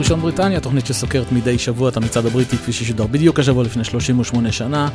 ראשון 0.00 0.20
בריטניה, 0.20 0.60
תוכנית 0.60 0.86
שסוקרת 0.86 1.32
מדי 1.32 1.58
שבוע 1.58 1.88
את 1.88 1.96
המצעד 1.96 2.26
הבריטי 2.26 2.56
כפי 2.56 2.72
ששודר 2.72 3.06
בדיוק 3.06 3.38
השבוע 3.38 3.64
לפני 3.64 3.84
38 3.84 4.52
שנה. 4.52 4.88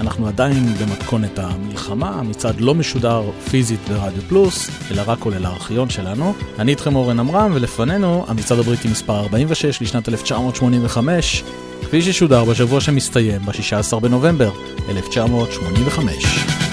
אנחנו 0.00 0.28
עדיין 0.28 0.74
במתכונת 0.74 1.38
המלחמה, 1.38 2.08
המצעד 2.08 2.60
לא 2.60 2.74
משודר 2.74 3.22
פיזית 3.50 3.80
ברדיו 3.88 4.22
פלוס, 4.28 4.70
אלא 4.90 5.02
רק 5.06 5.22
עולה 5.22 5.38
לארכיון 5.38 5.90
שלנו. 5.90 6.34
אני 6.58 6.70
איתכם 6.70 6.96
אורן 6.96 7.20
עמרם, 7.20 7.50
ולפנינו 7.54 8.24
המצעד 8.28 8.58
הבריטי 8.58 8.88
מספר 8.88 9.20
46 9.20 9.82
לשנת 9.82 10.08
1985, 10.08 11.44
כפי 11.82 12.02
ששודר 12.02 12.44
בשבוע 12.44 12.80
שמסתיים 12.80 13.42
ב-16 13.42 14.00
בנובמבר 14.00 14.50
1985. 14.88 16.65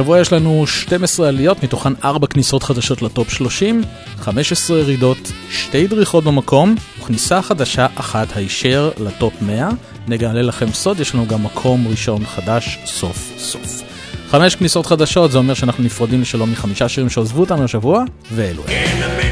השבוע 0.00 0.20
יש 0.20 0.32
לנו 0.32 0.66
12 0.66 1.28
עליות, 1.28 1.62
מתוכן 1.62 1.92
4 2.04 2.26
כניסות 2.26 2.62
חדשות 2.62 3.02
לטופ 3.02 3.30
30, 3.30 3.82
15 4.18 4.78
ירידות, 4.78 5.32
2 5.50 5.86
דריכות 5.86 6.24
במקום, 6.24 6.74
וכניסה 7.00 7.42
חדשה 7.42 7.86
אחת 7.94 8.36
הישר 8.36 8.90
לטופ 8.98 9.32
100. 9.42 9.68
נגלה 10.08 10.42
לכם 10.42 10.72
סוד, 10.72 11.00
יש 11.00 11.14
לנו 11.14 11.26
גם 11.26 11.44
מקום 11.44 11.86
ראשון 11.90 12.26
חדש 12.26 12.78
סוף 12.86 13.32
סוף. 13.38 13.82
חמש 14.30 14.54
כניסות 14.54 14.86
חדשות, 14.86 15.32
זה 15.32 15.38
אומר 15.38 15.54
שאנחנו 15.54 15.84
נפרדים 15.84 16.20
לשלום 16.20 16.52
מחמישה 16.52 16.88
שירים 16.88 17.10
שעוזבו 17.10 17.40
אותנו 17.40 17.64
השבוע, 17.64 18.04
ואלו 18.32 18.62
הם. 18.68 19.29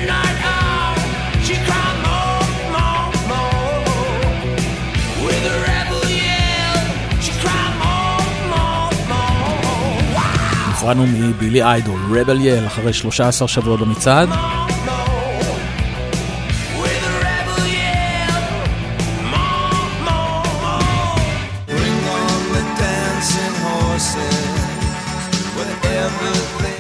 נפרדנו 10.89 11.07
מבילי 11.07 11.63
איידול, 11.63 12.01
Rebel 12.11 12.41
Yell, 12.41 12.67
אחרי 12.67 12.93
13 12.93 13.49
שבועות 13.49 13.81
במצעד. 13.81 14.29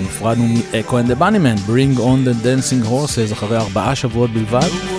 נפרדנו 0.00 0.44
מ 0.72 0.78
Echo 0.78 0.98
and 0.98 1.08
the 1.08 1.14
Bunnymen, 1.14 1.54
Bring 1.54 1.98
on 1.98 2.28
the 2.28 2.44
Dancing 2.44 2.88
Horses, 2.88 3.32
אחרי 3.32 3.56
ארבעה 3.56 3.94
שבועות 3.94 4.30
בלבד. 4.30 4.97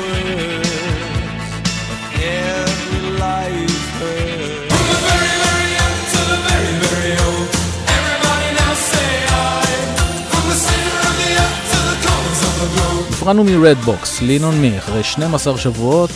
נפרדנו 13.19 13.43
מרדבוקס, 13.43 14.21
לין 14.21 14.43
און 14.43 14.61
מי, 14.61 14.77
אחרי 14.77 15.03
12 15.03 15.57
שבועות. 15.57 16.09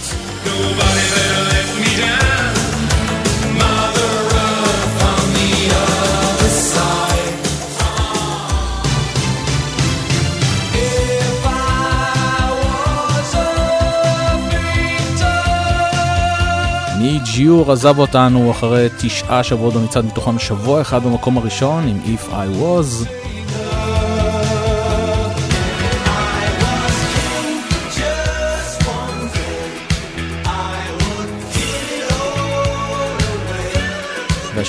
ג'יור 17.35 17.71
עזב 17.71 17.99
אותנו 17.99 18.51
אחרי 18.51 18.87
תשעה 18.97 19.43
שבועות 19.43 19.73
במצעד, 19.73 20.05
מתוכם 20.05 20.39
שבוע 20.39 20.81
אחד 20.81 21.03
במקום 21.03 21.37
הראשון 21.37 21.87
עם 21.87 21.99
If 22.05 22.31
I 22.31 22.61
Was. 22.61 23.07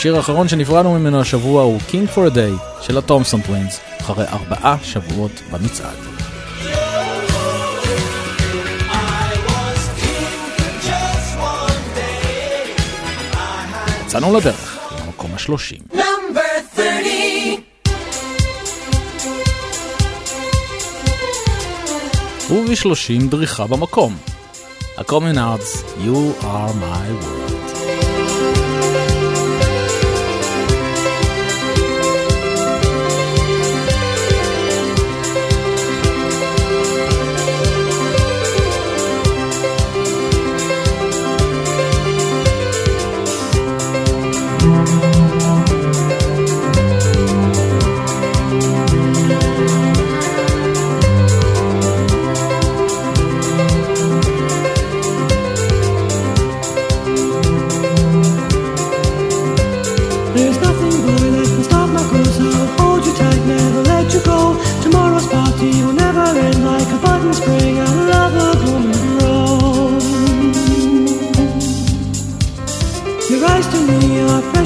והשיר 0.04 0.16
האחרון 0.16 0.48
שנפרדנו 0.48 0.94
ממנו 0.94 1.20
השבוע 1.20 1.62
הוא 1.62 1.81
King 1.88 2.16
for 2.16 2.32
a 2.32 2.34
Day 2.34 2.82
של 2.82 2.98
הטומסון 2.98 3.41
טווינס, 3.42 3.81
אחרי 4.00 4.25
ארבעה 4.25 4.76
שבועות 4.82 5.31
במצעד. 5.50 5.97
יצאנו 14.06 14.37
לדרך, 14.37 14.78
למקום 15.04 15.31
השלושים. 15.34 15.81
ובשלושים 22.50 23.28
דריכה 23.28 23.66
במקום. 23.66 24.16
ה-Communards, 24.98 25.84
You 26.04 26.44
are 26.44 26.72
my 26.82 27.25
world. 27.25 27.53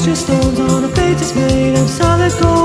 precious 0.09 0.25
stones 0.25 0.59
on 0.59 0.85
a 0.85 0.89
base 0.89 1.21
that's 1.21 1.35
made 1.35 1.75
of 1.77 1.89
solid 1.89 2.33
gold. 2.41 2.58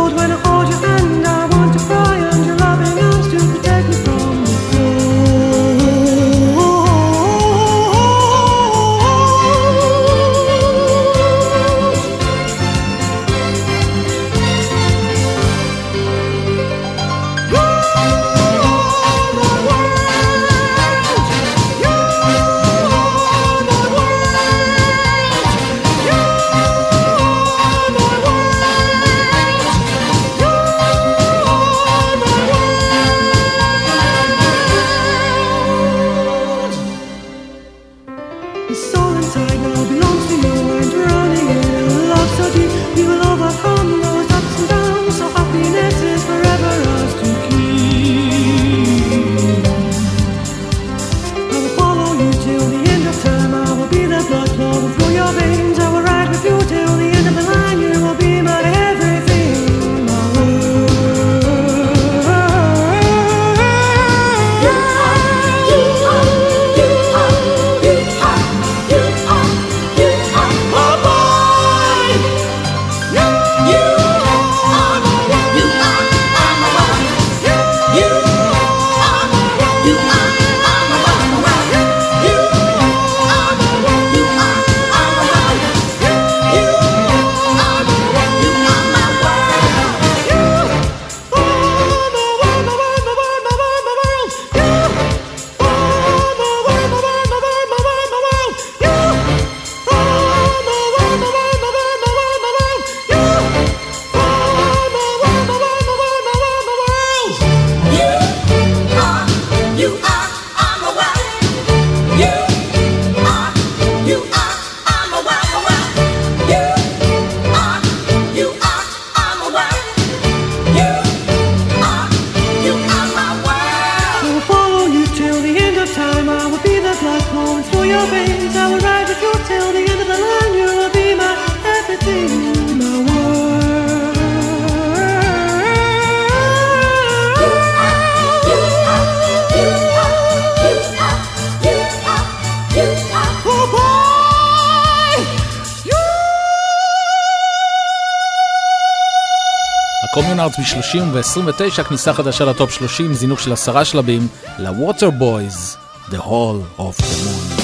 30 150.92 151.10
ו-29, 151.14 151.84
כניסה 151.84 152.14
חדשה 152.14 152.46
לטופ 152.46 152.72
30, 152.72 153.14
זינוק 153.14 153.40
של 153.40 153.54
עשרה 153.54 153.86
שלבים, 153.86 154.28
ל-Water 154.60 155.22
Boys, 155.22 155.78
The 156.12 156.18
Hall 156.18 156.80
of 156.80 157.02
the 157.02 157.04
Moon. 157.04 157.63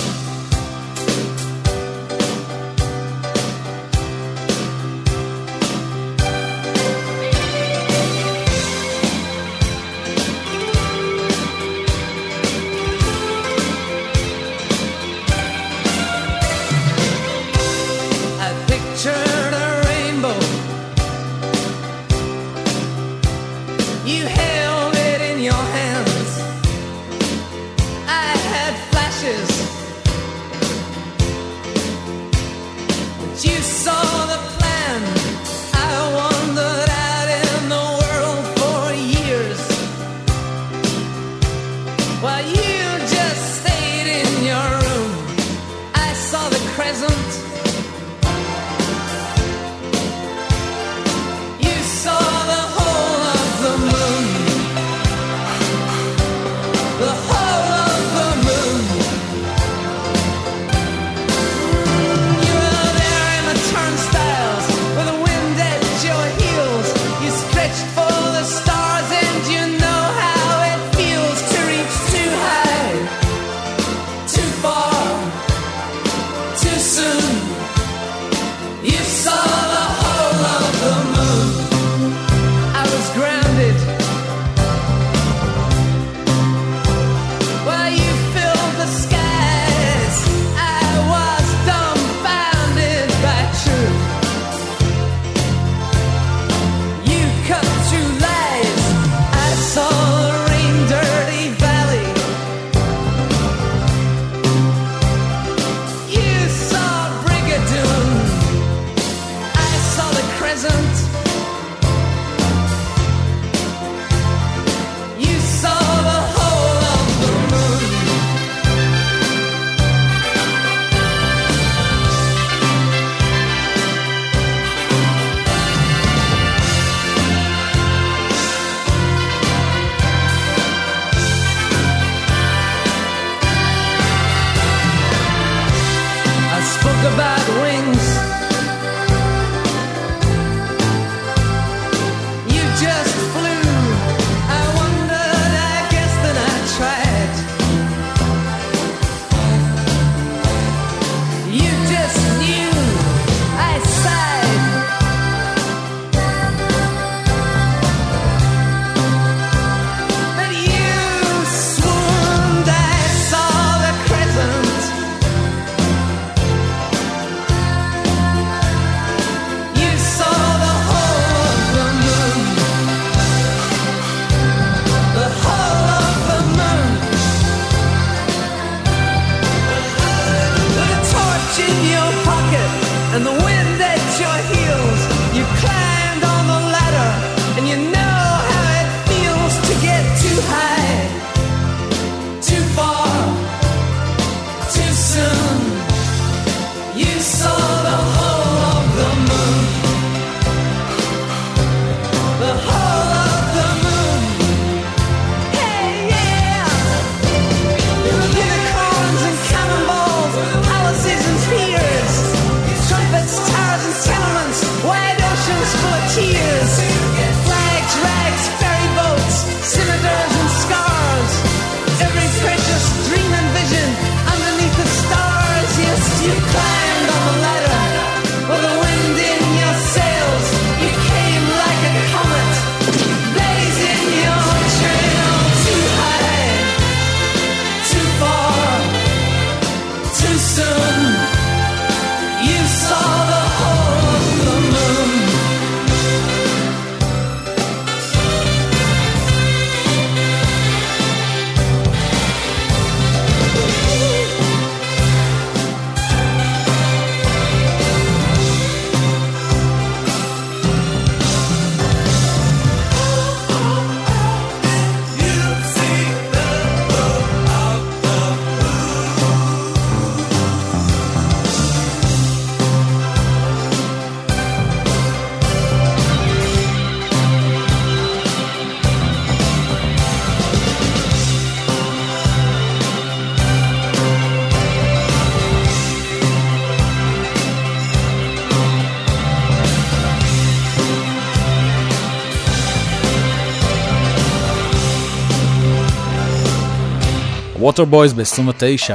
Waterboys 297.69 298.13
ב-29, 298.13 298.93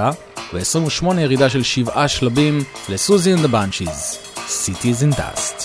ב-28 0.52 1.21
ירידה 1.21 1.50
של 1.50 1.62
7 1.62 2.09
שלבים 2.09 2.64
ל 2.88 2.93
Siouxsie 2.93 3.32
and 3.34 3.39
the 3.39 3.44
Banshees, 3.44 4.18
Cities 4.49 5.02
in 5.02 5.11
Dust. 5.11 5.63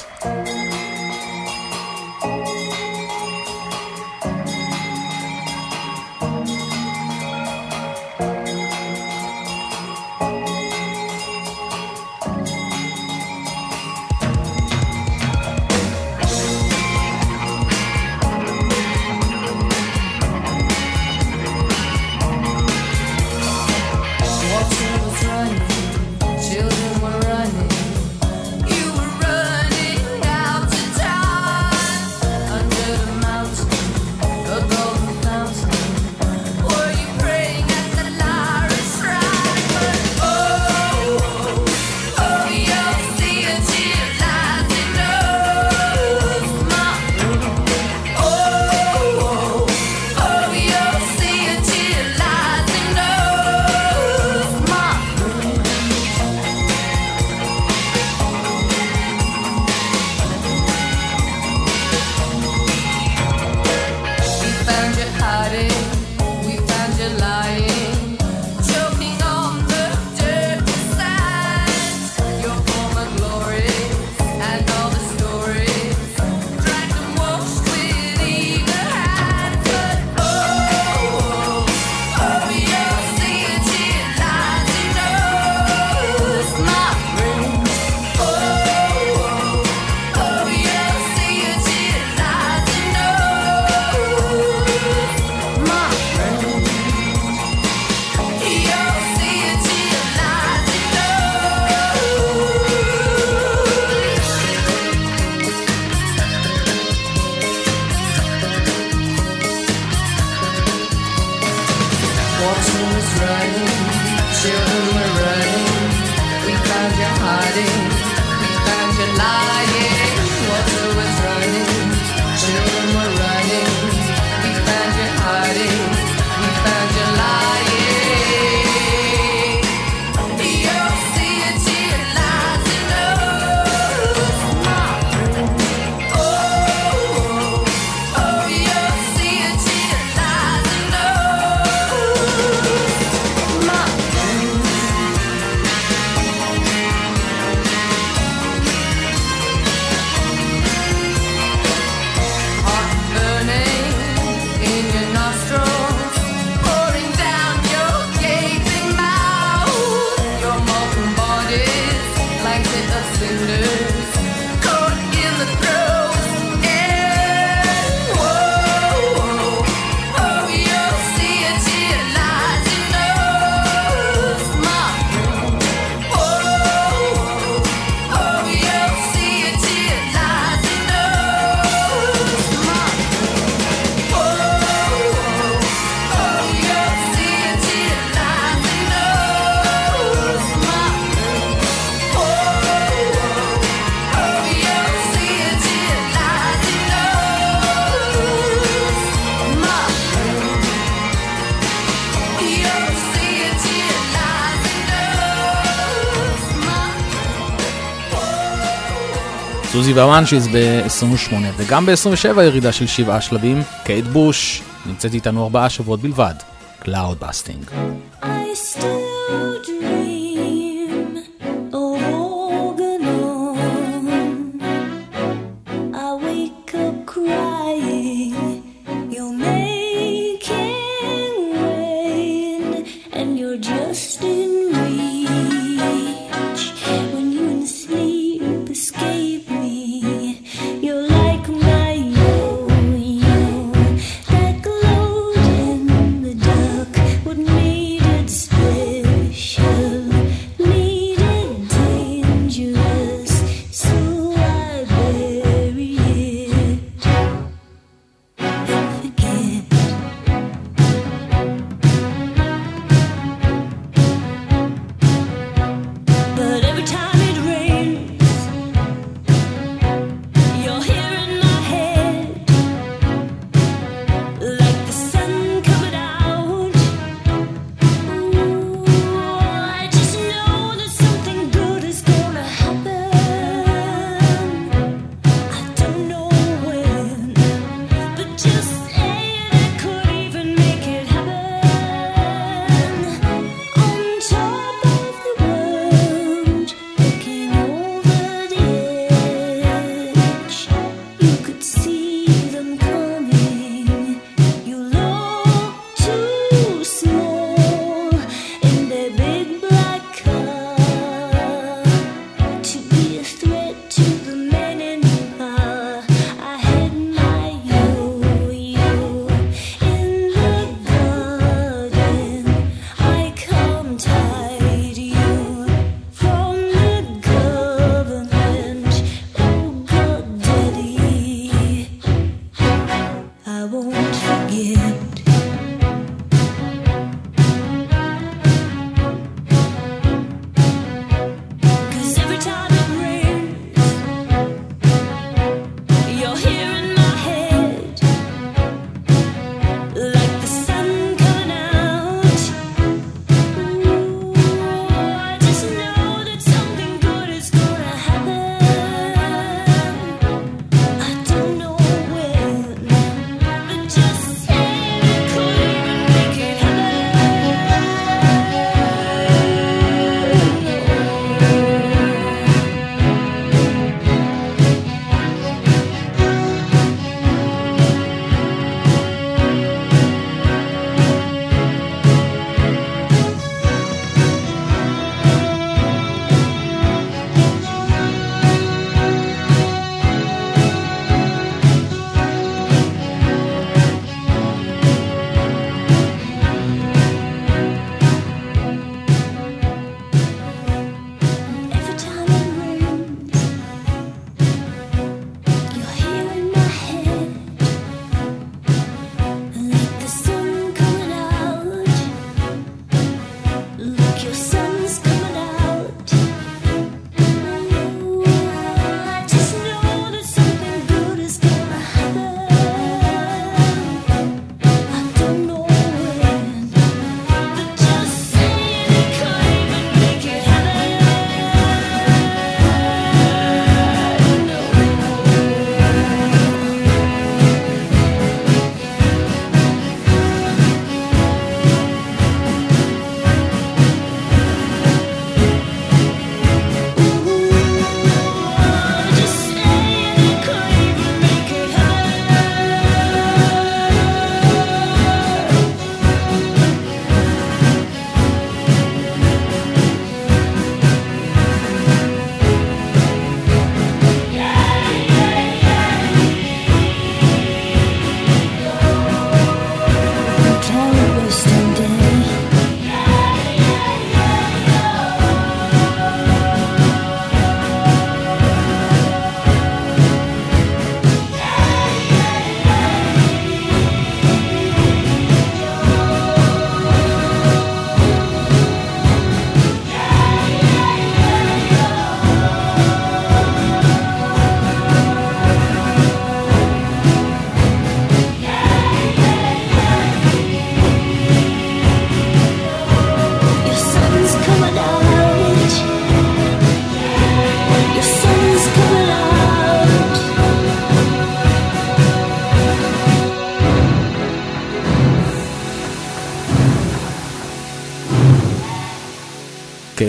Prodigy 209.89 209.95
והוואנשיז 209.95 210.47
ב-28, 210.47 211.33
וגם 211.57 211.85
ב-27 211.85 212.41
ירידה 212.41 212.71
של 212.71 212.87
שבעה 212.87 213.21
שלבים, 213.21 213.61
קייט 213.83 214.05
בוש, 214.05 214.61
נמצאת 214.85 215.13
איתנו 215.13 215.43
ארבעה 215.43 215.69
שבועות 215.69 216.01
בלבד, 216.01 216.33
Cloudbusting. 216.79 217.65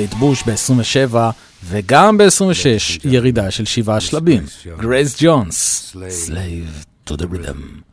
את 0.05 0.15
בוש 0.15 0.43
ב-27 0.43 1.17
וגם 1.65 2.19
ב-26 2.19 3.01
ירידה 3.05 3.51
של 3.51 3.65
שבעה 3.65 4.01
שלבים. 4.01 4.43
גרייס 4.81 5.17
ג'ונס, 5.21 5.97
Slave 6.27 7.11
to 7.11 7.17
the 7.17 7.25
Rhythm. 7.25 7.89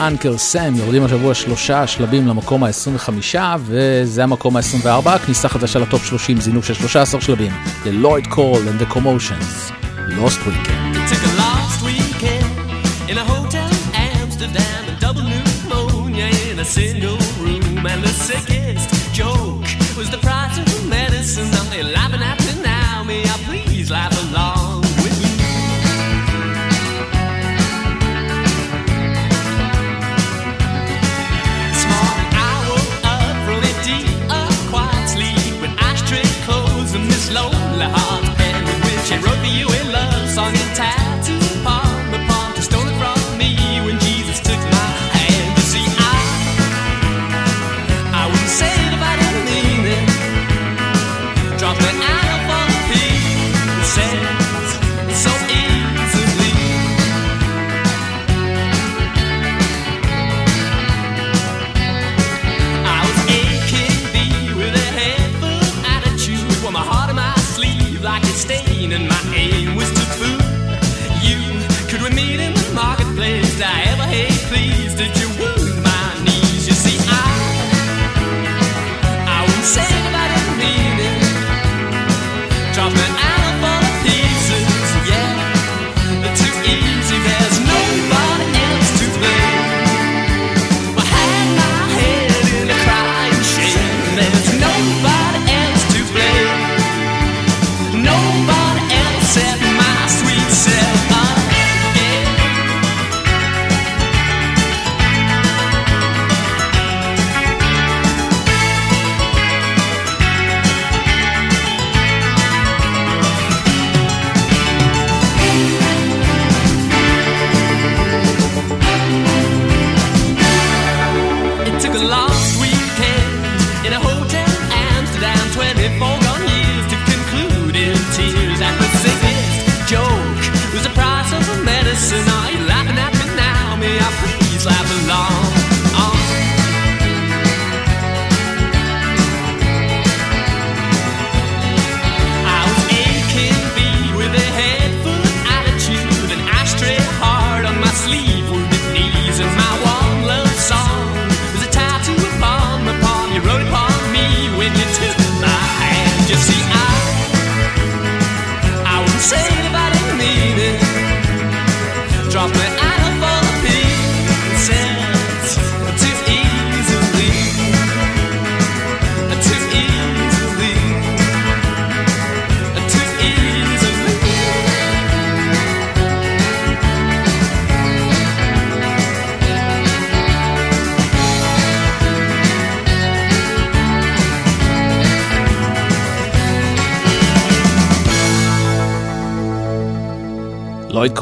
אנקר 0.00 0.38
סם 0.38 0.74
יורדים 0.76 1.04
השבוע 1.04 1.34
שלושה 1.34 1.86
שלבים 1.86 2.28
למקום 2.28 2.64
ה-25 2.64 3.38
וזה 3.60 4.22
המקום 4.22 4.56
ה-24, 4.56 5.18
כניסה 5.18 5.48
חדשה 5.48 5.78
לטופ 5.78 6.04
30, 6.04 6.40
זינוק 6.40 6.64
של 6.64 6.74
13 6.74 7.20
שלבים 7.20 7.52
ללויד 7.86 8.26
קורל 8.26 8.62
and 8.68 8.82
the 8.82 8.94
commotions, 8.94 9.72
Lost 10.18 10.40
Weekend. 10.46 10.94
Single 16.82 17.18
room 17.42 17.86
and 17.92 18.13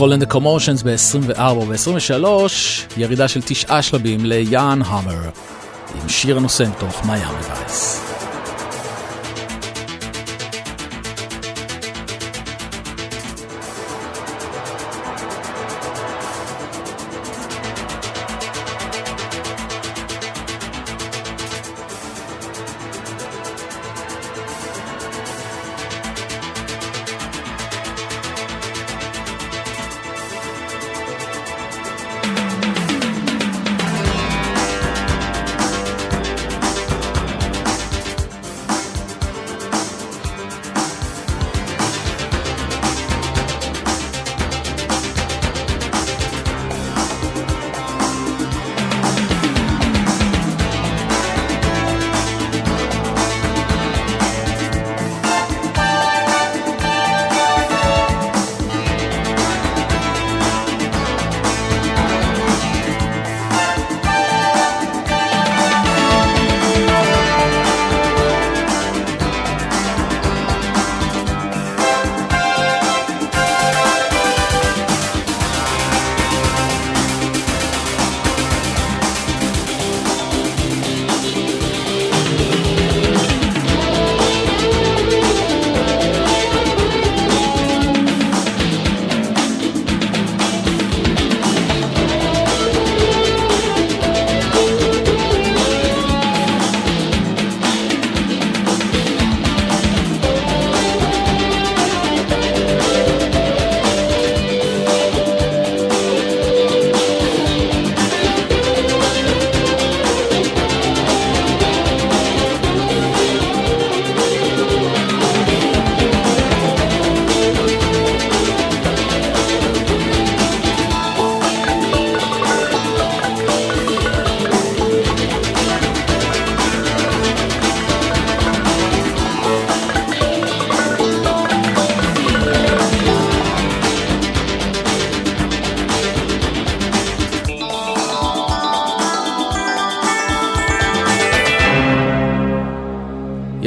לויד 0.02 0.10
קולן 0.10 0.20
דה 0.20 0.26
קומושנס 0.26 0.82
ב-24 0.82 1.42
וב-23, 1.42 2.26
ירידה 2.96 3.28
של 3.28 3.40
תשעה 3.42 3.82
שלבים 3.82 4.24
ליאן 4.24 4.80
המר, 4.86 5.30
עם 6.02 6.08
שיר 6.08 6.36
הנושא 6.36 6.64
מתוך 6.76 7.04
מיאמי 7.04 7.61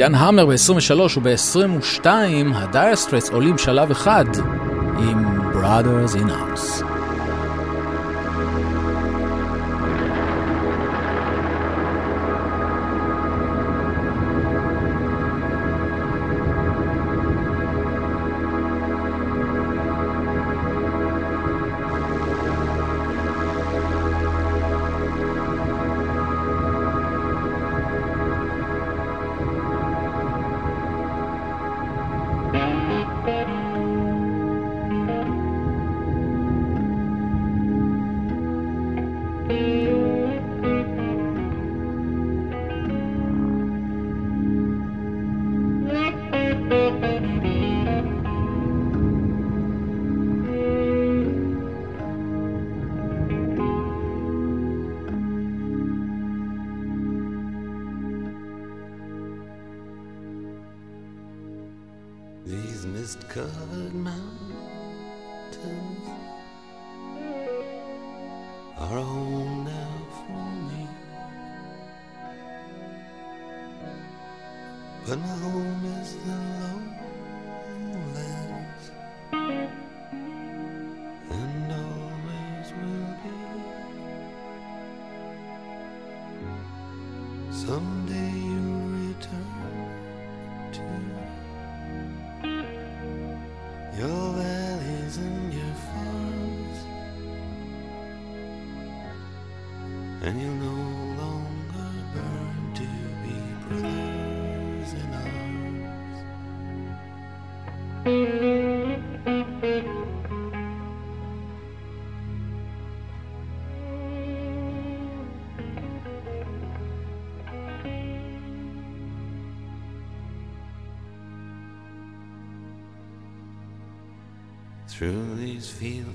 יאן 0.06 0.14
המר 0.14 0.46
ב-23 0.46 1.00
וב-22 1.22 2.06
הדיירסטרטס 2.54 3.30
עולים 3.30 3.58
שלב 3.58 3.90
אחד 3.90 4.24
עם 4.98 5.26
Brothers 5.52 6.14
in 6.14 6.30
Arms. 6.30 6.55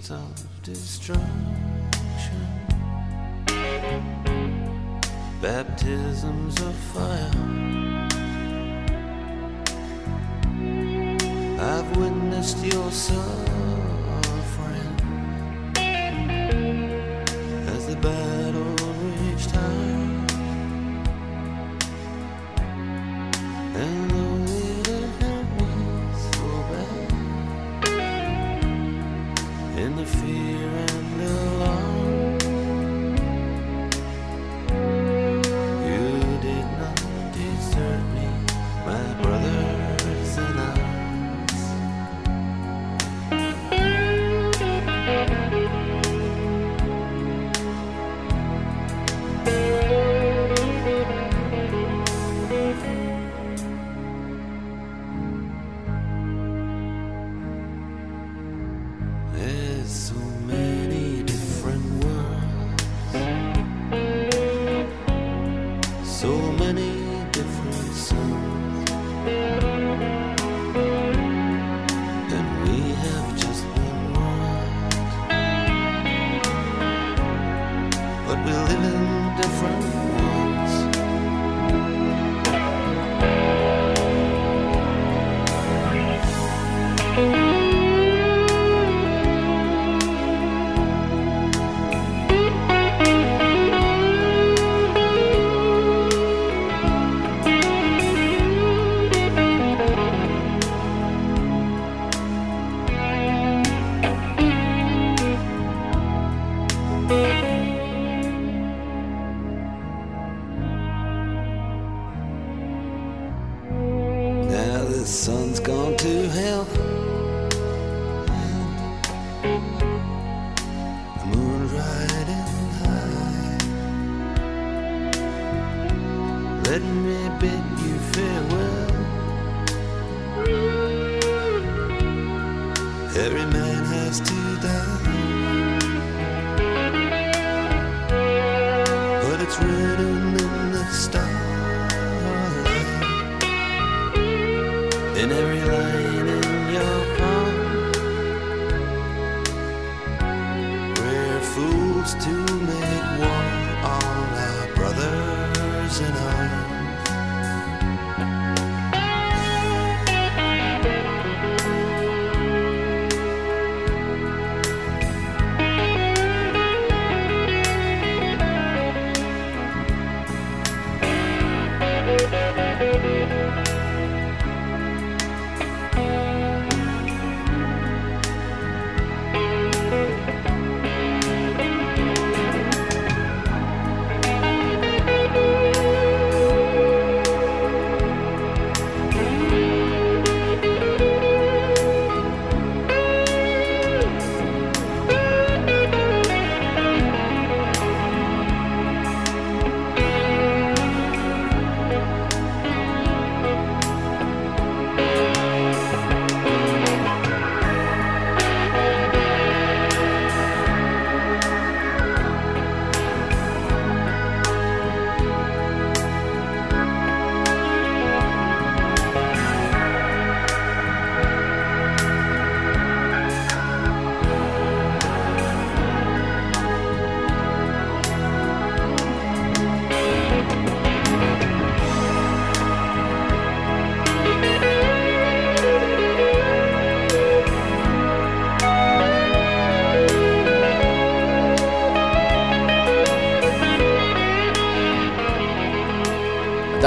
Fields 0.01 0.11
of 0.11 0.63
destruction, 0.63 1.21
baptisms 5.41 6.59
of 6.61 6.75
fire. 6.93 7.31
I've 11.59 11.97
witnessed 11.97 12.63
your 12.65 12.91
suffering 12.91 13.60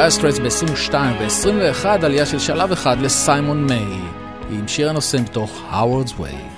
Dire 0.06 0.18
Straits 0.18 0.38
ב-22, 0.38 0.94
ו-21, 0.94 1.86
עלייה 1.86 2.26
של 2.26 2.38
שלב 2.38 2.72
אחד 2.72 3.00
לסיימון 3.00 3.64
מיי, 3.64 4.00
עם 4.50 4.68
שיר 4.68 4.90
הנושא 4.90 5.16
מתוך 5.16 5.62
Howard's 5.72 6.20
Way. 6.20 6.53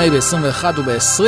מיי 0.00 0.10
ב-21 0.10 0.64
וב-20, 0.76 1.22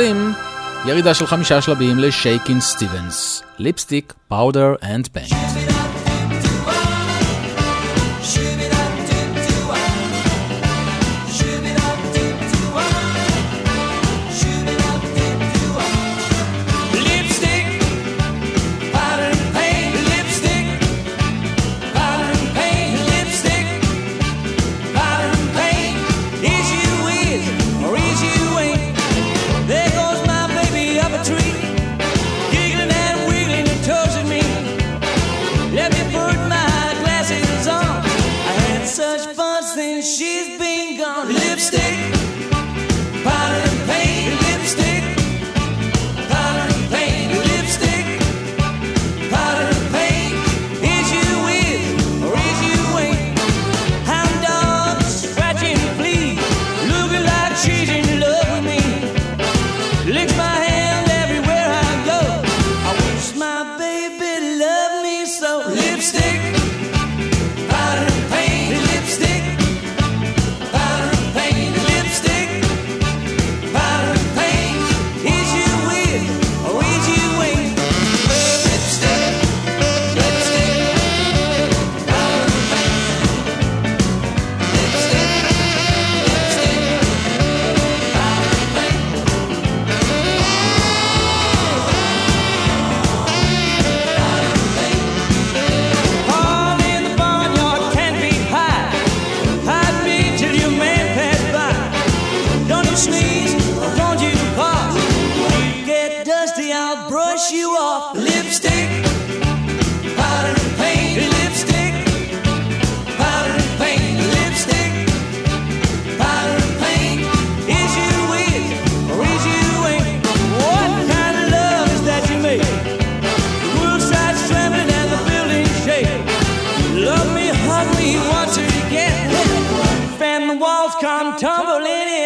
ירידה 0.85 1.13
של 1.13 1.27
חמישה 1.27 1.61
שלבים 1.61 1.99
לשייקין 1.99 2.61
סטיבנס. 2.61 3.43
Lipstick, 3.59 4.13
Powder 4.27 4.73
and 4.83 5.07
Paint. 5.07 5.72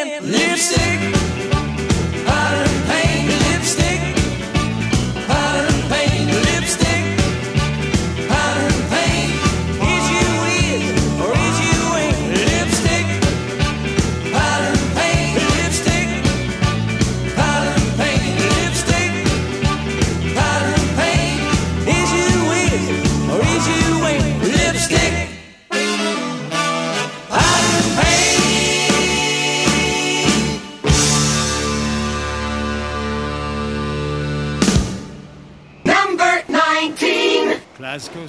Lipstick, 0.08 1.07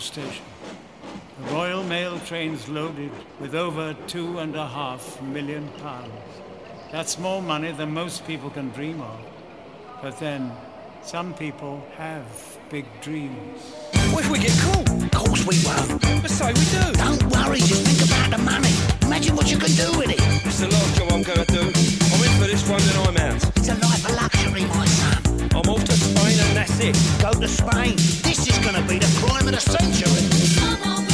Station. 0.09 0.45
The 1.39 1.53
Royal 1.53 1.85
Mail 1.85 2.19
train's 2.21 2.67
loaded 2.67 3.13
with 3.41 3.55
over 3.55 3.95
two 4.07 4.39
and 4.39 4.57
a 4.57 4.67
half 4.67 5.21
million 5.21 5.69
pounds. 5.83 6.11
That's 6.91 7.19
more 7.19 7.43
money 7.43 7.73
than 7.73 7.93
most 7.93 8.27
people 8.27 8.49
can 8.49 8.71
dream 8.71 9.03
of. 9.03 9.21
But 10.01 10.19
then, 10.19 10.51
some 11.03 11.35
people 11.35 11.87
have 11.99 12.25
big 12.71 12.87
dreams. 13.03 13.61
What 14.11 14.25
if 14.25 14.31
we 14.31 14.39
get 14.39 14.59
caught? 14.63 14.89
Of 14.89 15.11
course 15.11 15.47
we 15.47 15.57
won't. 15.67 16.01
But 16.23 16.31
so 16.31 16.47
we 16.47 16.55
do. 16.55 16.93
Don't 16.95 17.23
worry, 17.25 17.59
just 17.59 17.85
think 17.85 18.09
about 18.09 18.31
the 18.31 18.39
money. 18.39 18.73
Imagine 19.03 19.37
what 19.37 19.51
you 19.51 19.59
can 19.59 19.73
do 19.73 19.99
with 19.99 20.09
it. 20.09 20.21
It's 20.47 20.61
the 20.61 20.69
last 20.69 20.97
job 20.97 21.13
I'm 21.13 21.23
gonna 21.23 21.45
do. 21.45 22.08
I'm 22.49 22.55
in 22.55 22.61
for 22.61 22.71
this 22.71 22.71
one, 22.71 22.81
then 22.81 23.07
I'm 23.07 23.35
out. 23.35 23.57
It's 23.57 23.69
a 23.69 23.75
life 23.75 24.09
of 24.09 24.15
luxury, 24.17 24.65
my 24.65 24.87
son. 24.87 25.51
I'm 25.55 25.69
off 25.71 25.85
to 25.85 25.93
Spain 25.93 26.39
and 26.41 26.57
that's 26.57 26.81
it. 26.81 26.97
Go 27.21 27.33
to 27.33 27.49
Spain. 27.49 27.97
This 28.23 28.47
is 28.47 28.59
going 28.61 28.75
to 28.75 28.83
be 28.89 28.99
the 28.99 29.21
crime 29.21 29.47
of 29.47 29.55
the 29.55 29.61
century. 29.61 31.08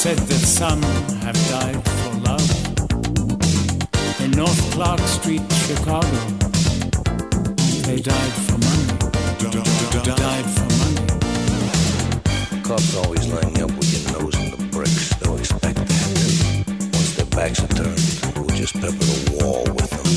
Said 0.00 0.16
that 0.16 0.40
some 0.40 0.82
have 1.20 1.36
died 1.50 1.76
for 1.84 2.14
love. 2.24 2.48
In 4.22 4.30
North 4.30 4.72
Clark 4.72 4.98
Street, 5.00 5.42
Chicago, 5.68 6.08
they 7.84 8.00
died 8.00 8.32
for 8.48 8.56
money. 8.64 8.96
They 9.36 10.14
died 10.16 10.46
for 10.56 10.68
money. 10.80 11.04
Cops 12.62 12.96
always 12.96 13.26
lining 13.28 13.60
up 13.60 13.72
with 13.76 13.92
your 13.92 14.04
nose 14.18 14.34
in 14.40 14.50
the 14.56 14.64
bricks. 14.72 15.12
They'll 15.16 15.36
expect 15.36 15.76
that. 15.76 16.64
Once 16.94 17.12
their 17.16 17.26
backs 17.26 17.60
are 17.62 17.68
turned, 17.68 18.00
we'll 18.38 18.56
just 18.56 18.72
pepper 18.80 19.04
the 19.04 19.44
wall 19.44 19.64
with 19.64 19.90
them. 19.90 20.08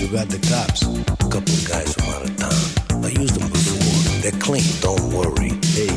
You 0.00 0.06
got 0.14 0.28
the 0.28 0.38
cops? 0.46 0.82
A 0.86 1.26
couple 1.26 1.52
of 1.58 1.64
guys 1.68 1.92
from 1.92 2.06
out 2.14 2.22
of 2.22 2.36
town. 2.36 3.02
I 3.02 3.08
used 3.08 3.34
them 3.34 3.50
before. 3.50 4.22
They're 4.22 4.38
clean, 4.38 4.62
don't 4.80 5.12
worry. 5.12 5.58
Hey, 5.74 5.90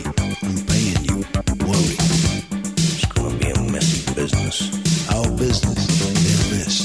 business. 4.48 5.10
Our 5.10 5.30
business, 5.32 5.88
their 6.24 6.58
mess. 6.58 6.76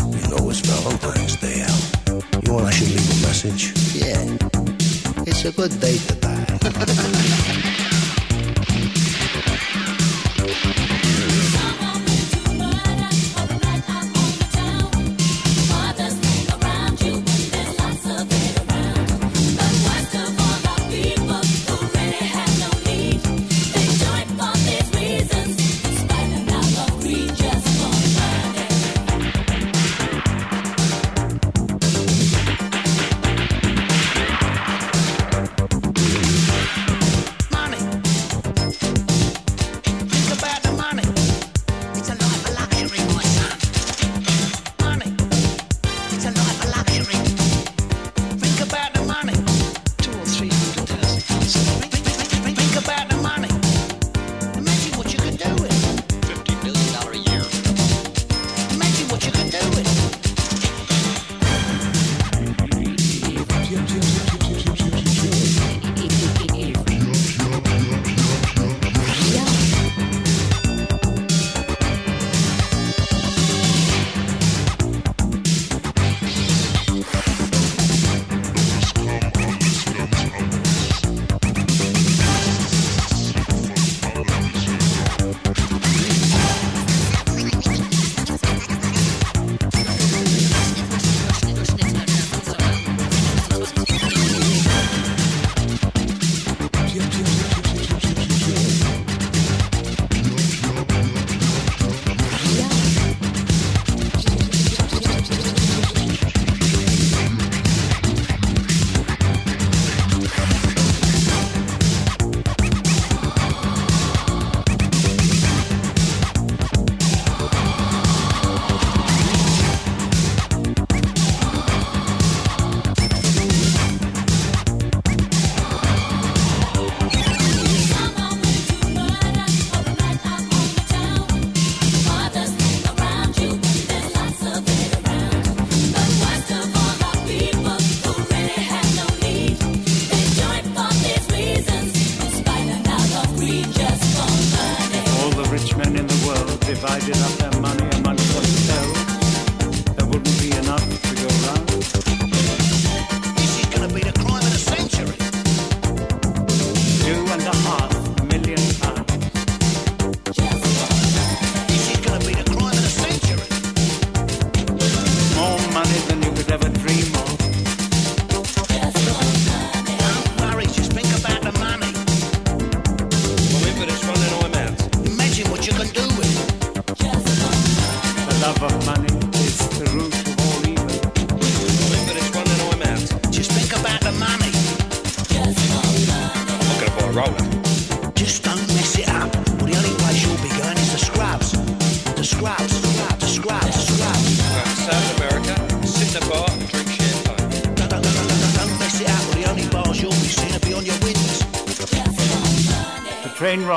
You 0.00 0.30
know 0.30 0.50
it's 0.50 0.60
Valentine's 0.60 1.36
Day 1.36 1.62
out. 1.62 2.44
You 2.44 2.52
want 2.52 2.66
I 2.66 2.70
should 2.70 2.88
leave 2.88 2.98
a 2.98 3.26
message? 3.26 3.72
Yeah. 3.94 5.24
It's 5.26 5.44
a 5.44 5.52
good 5.52 5.78
day 5.80 5.96
to 5.98 6.14
die. 6.16 7.40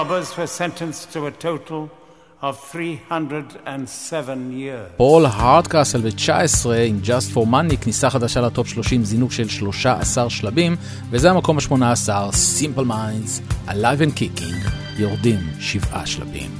robbers 0.07 0.37
were 0.37 0.47
sentenced 0.47 1.11
to 1.13 1.19
a 1.27 1.31
total 1.31 1.89
of 2.41 2.55
307 2.71 4.51
years. 4.51 4.97
פול 4.97 5.25
הארדקאסל 5.25 6.01
ב-19 6.01 6.69
עם 6.87 6.99
Just 7.03 7.33
for 7.33 7.45
Money, 7.45 7.77
כניסה 7.81 8.09
חדשה 8.09 8.41
לטופ 8.41 8.67
30, 8.67 9.03
זינוק 9.03 9.31
של 9.31 9.47
13 9.47 10.29
שלבים, 10.29 10.75
וזה 11.09 11.31
המקום 11.31 11.57
ה-18, 11.57 12.09
Simple 12.59 12.85
Minds, 12.89 13.69
Alive 13.69 14.01
and 14.01 14.19
Kicking, 14.19 14.69
יורדים 14.99 15.39
שבעה 15.59 16.05
שלבים. 16.05 16.56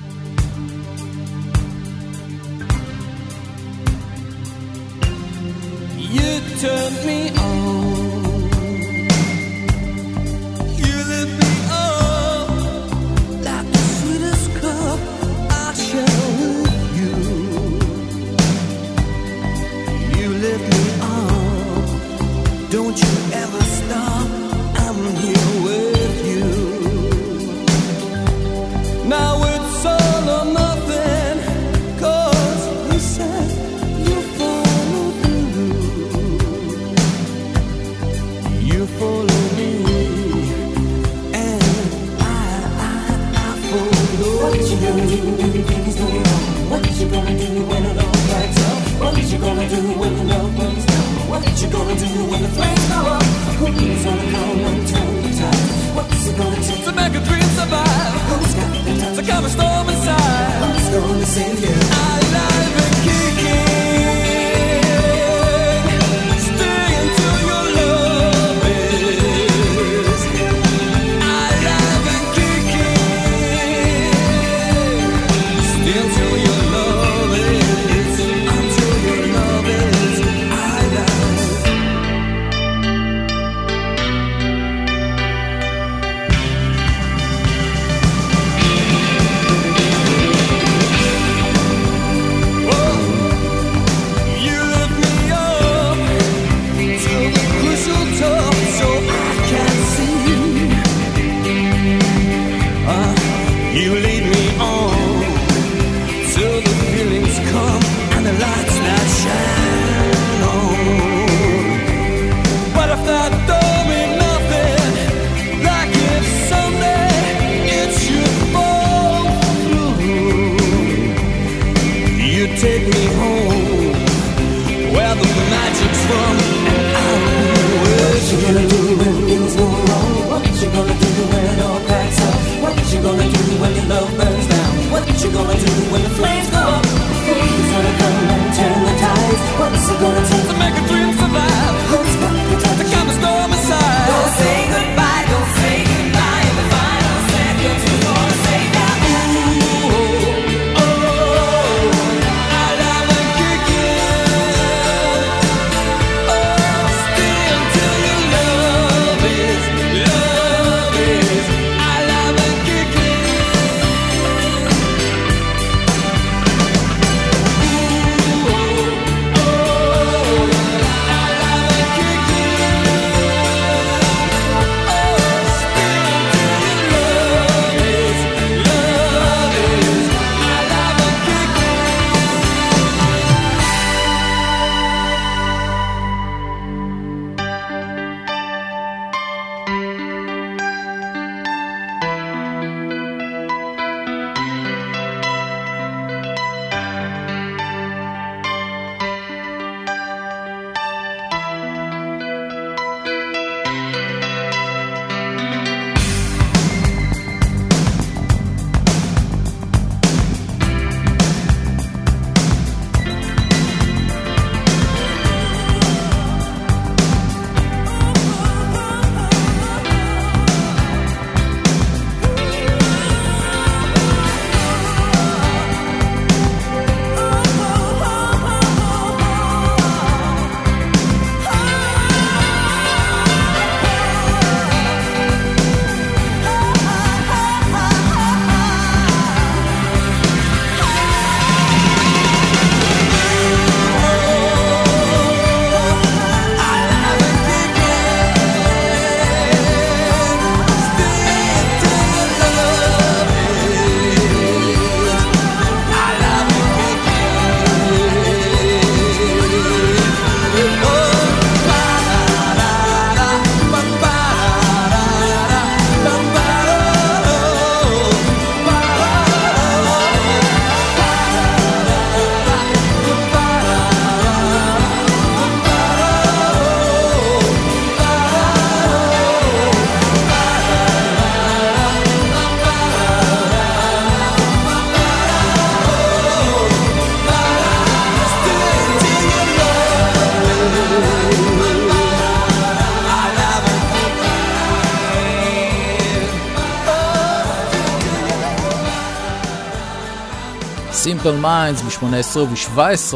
Criminal 301.38 301.44
Minds 301.44 301.84
ב-18 301.84 302.38
וב-17, 302.38 303.14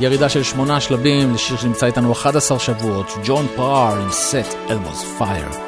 ירידה 0.00 0.28
של 0.28 0.42
שמונה 0.42 0.80
שלבים 0.80 1.34
לשיר 1.34 1.56
שנמצא 1.56 1.86
איתנו 1.86 2.12
11 2.12 2.58
שבועות, 2.58 3.10
ג'ון 3.24 3.46
פאר 3.56 4.00
עם 4.02 4.12
סט 4.12 4.54
אלמוס 4.70 5.04
פייר. 5.18 5.65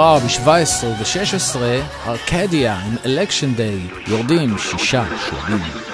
מספר 0.00 0.18
ב-17 0.18 0.86
וב-16, 0.86 1.56
ארקדיה 2.06 2.74
עם 2.74 2.96
אלקשן 3.06 3.54
דיי 3.54 3.80
יורדים 4.08 4.58
שישה 4.58 5.04
שלבים. 5.28 5.89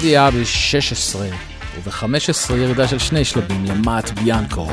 טדי 0.00 0.16
16, 0.44 1.26
וב-15 1.84 2.54
ירידה 2.56 2.88
של 2.88 2.98
שני 2.98 3.24
שלבים 3.24 3.64
למט 3.64 4.10
ביאנקו. 4.10 4.68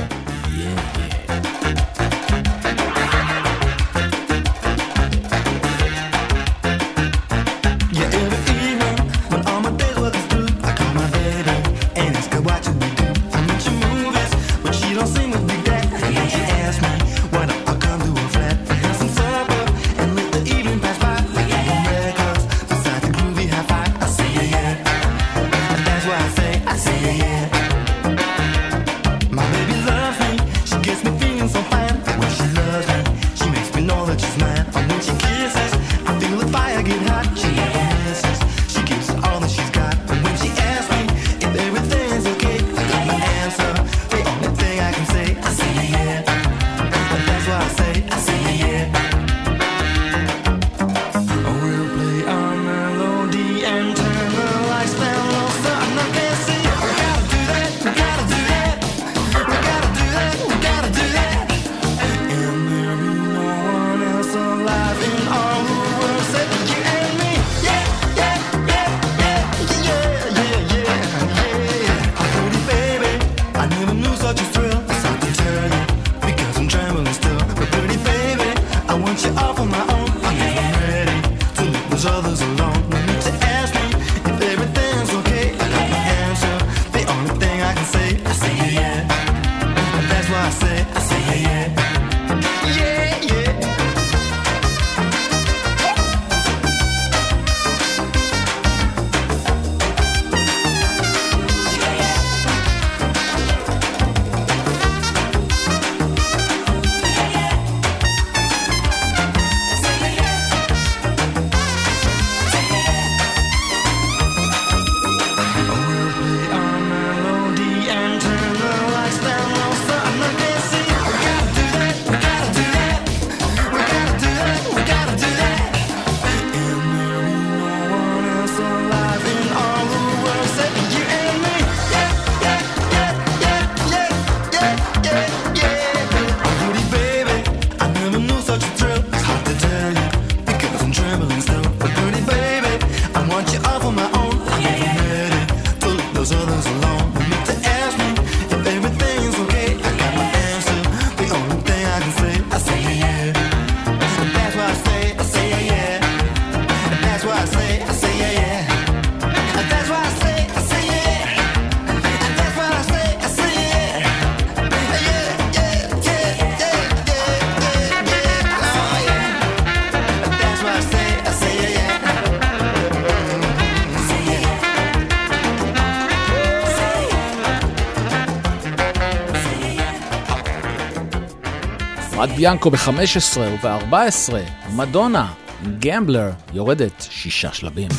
ביאנקו 182.45 182.71
ב-15 182.71 183.39
וב-14, 183.39 184.33
מדונה, 184.75 185.33
גמבלר, 185.79 186.31
יורדת 186.53 187.07
שישה 187.09 187.53
שלבים. 187.53 187.89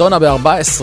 מדונה 0.00 0.18
ב-14, 0.18 0.82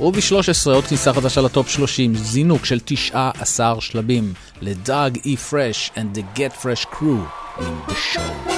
וב-13 0.00 0.70
עוד 0.70 0.84
כניסה 0.84 1.12
חדשה 1.12 1.40
לטופ 1.40 1.68
30, 1.68 2.14
זינוק 2.14 2.64
של 2.64 2.78
19 2.84 3.80
שלבים 3.80 4.32
לדאג 4.60 5.18
אי 5.24 5.36
פרש 5.36 5.90
and 5.94 6.18
the 6.18 6.38
get 6.38 6.62
fresh 6.62 6.86
crew 6.94 7.22
עם 7.58 7.80
the 7.88 7.92
show. 8.14 8.55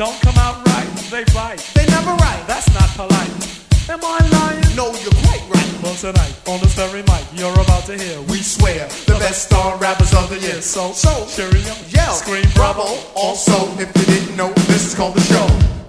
don't 0.00 0.18
come 0.22 0.38
out 0.38 0.56
right, 0.68 0.88
they 1.10 1.24
bite. 1.34 1.60
They 1.74 1.84
never 1.84 2.12
right. 2.24 2.42
That's 2.46 2.72
not 2.72 2.88
polite. 2.96 3.28
Am 3.90 4.00
I 4.02 4.18
lying? 4.32 4.74
No, 4.74 4.96
you're 4.96 5.20
quite 5.28 5.44
right. 5.52 5.82
Well, 5.82 5.94
tonight, 5.94 6.34
on 6.48 6.58
this 6.60 6.72
very 6.72 7.02
mic, 7.02 7.22
you're 7.34 7.52
about 7.52 7.84
to 7.84 7.98
hear, 7.98 8.18
we 8.22 8.40
swear, 8.40 8.88
the 9.04 9.16
best 9.20 9.42
star 9.48 9.76
rappers 9.76 10.14
of 10.14 10.30
the 10.30 10.38
year. 10.38 10.62
So, 10.62 10.92
so, 10.92 11.26
cheerio, 11.26 11.74
yell, 11.90 12.14
scream, 12.14 12.46
bravo. 12.54 12.96
Also, 13.14 13.52
if 13.78 13.94
you 13.94 14.04
didn't 14.06 14.36
know, 14.38 14.50
this 14.72 14.86
is 14.86 14.94
called 14.94 15.16
the 15.16 15.20
show. 15.20 15.79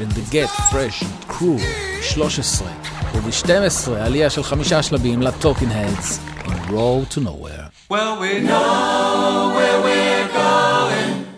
in 0.00 0.08
the 0.10 0.22
get, 0.30 0.48
fresh, 0.70 1.02
crew, 1.28 1.58
13, 2.02 2.68
וב-12 3.14 3.90
עלייה 3.90 4.30
של 4.30 4.42
חמישה 4.42 4.82
שלבים 4.82 5.22
לטוקינג 5.22 5.72
הדס, 5.72 6.20
in 6.44 6.70
roll 6.70 7.14
to 7.14 7.20
nowhere. 7.20 7.70
Well, 7.90 8.18
we 8.20 8.40
know 8.40 9.52
where 9.56 9.80
we're 9.86 10.28
going. 10.28 11.33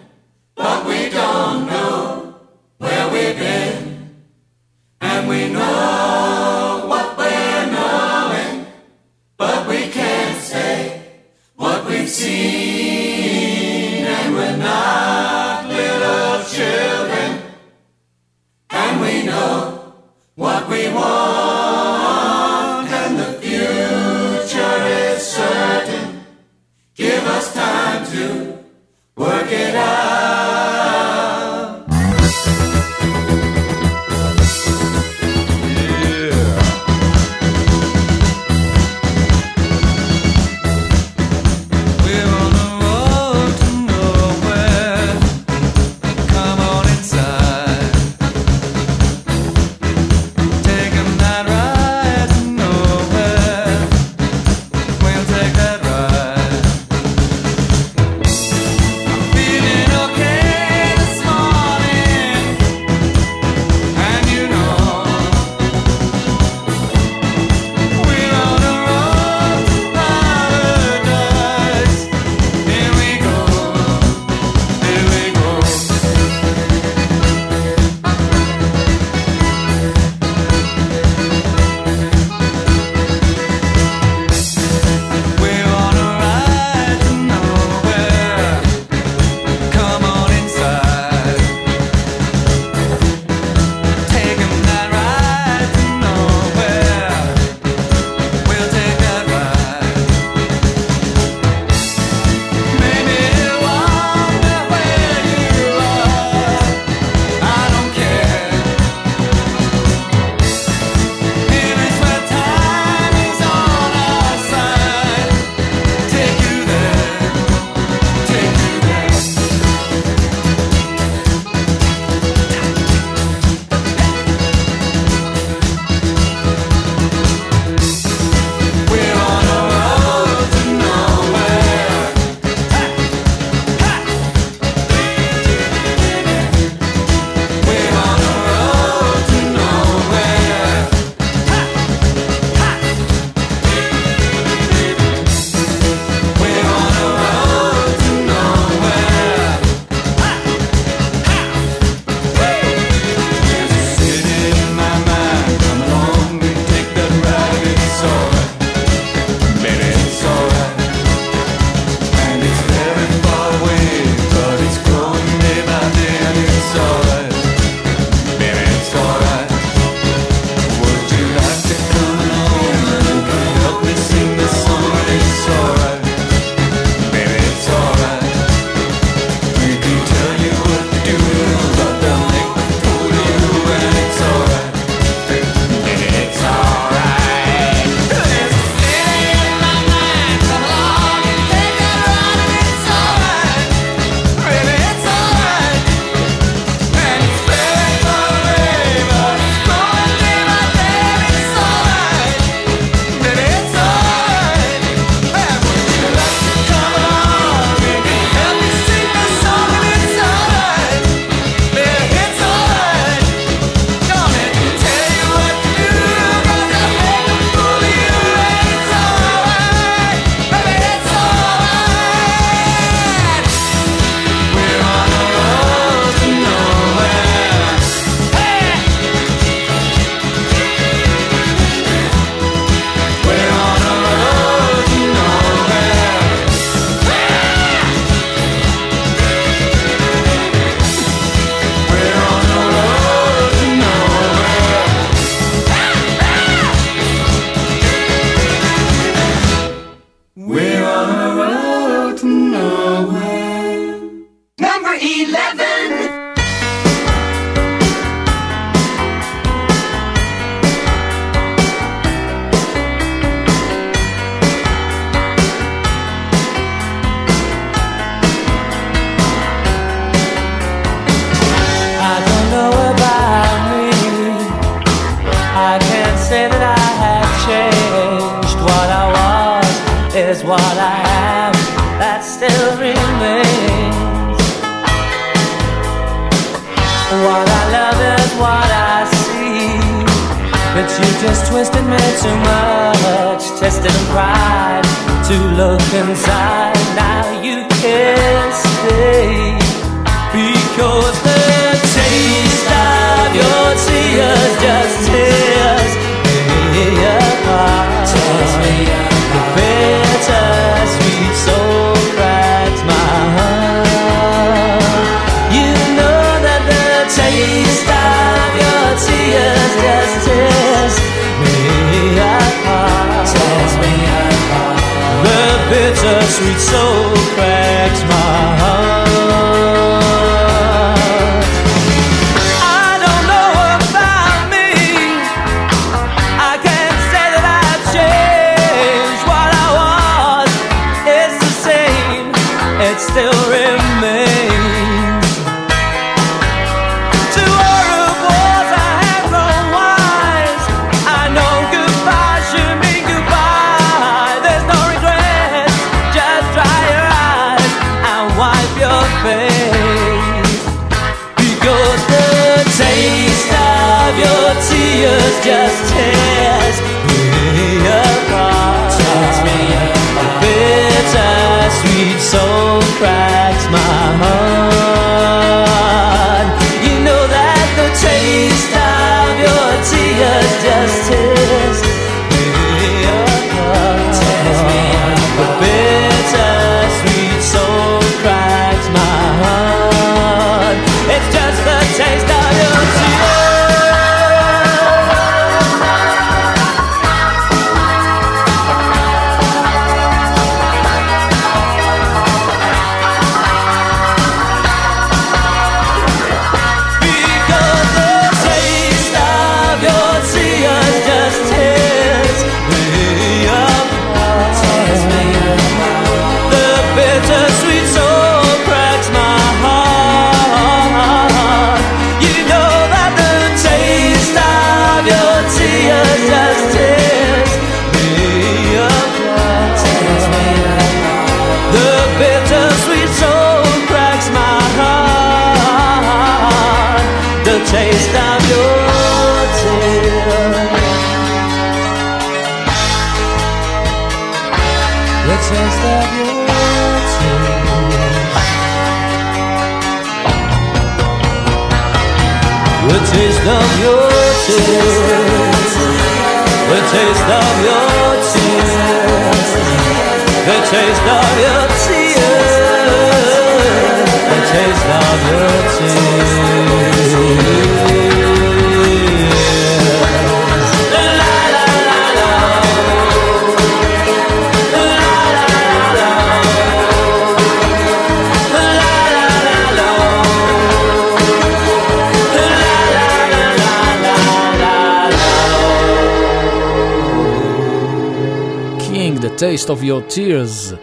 Taste 489.57 489.69
of 489.69 489.83
Your 489.83 490.15
Tears 490.15 490.75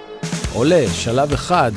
עולה 0.54 0.86
שלב 0.94 1.34
אחד 1.34 1.72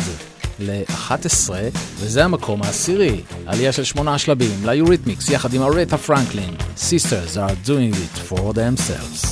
ל-11, 0.59 1.51
וזה 1.97 2.25
המקום 2.25 2.63
העשירי. 2.63 3.23
עלייה 3.47 3.73
של 3.73 3.85
שמונה 3.85 4.19
שלבים 4.19 4.67
ליוריתמיקס 4.67 5.29
יחד 5.31 5.55
עם 5.55 5.63
ארטה 5.63 5.99
פרנקלין. 5.99 6.55
Sisters 6.77 7.37
are 7.37 7.69
doing 7.69 7.95
it 7.95 8.33
for 8.33 8.53
themselves. 8.55 9.26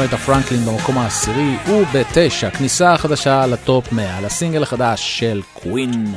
מרתה 0.00 0.16
פרנקלין 0.16 0.64
במקום 0.64 0.98
העשירי, 0.98 1.56
ובתשע, 1.68 2.50
כניסה 2.50 2.96
חדשה 2.96 3.46
לטופ 3.46 3.92
100, 3.92 4.20
לסינגל 4.20 4.62
החדש 4.62 5.18
של 5.18 5.42
קווין, 5.54 6.14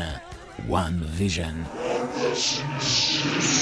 One 0.70 1.20
Vision. 1.20 1.78
One 1.78 2.20
Vision. 2.20 3.53